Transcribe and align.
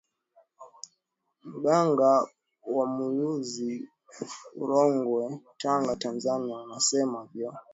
maganga 1.49 2.09
wa 2.75 2.85
muyuzi 2.93 3.71
korongwe 4.55 5.23
tanga 5.61 5.93
tanzania 6.03 6.57
unasema 6.65 7.19
vyo 7.33 7.47